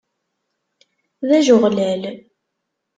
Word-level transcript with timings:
D 1.27 1.29
ajeɣlal. 1.37 2.01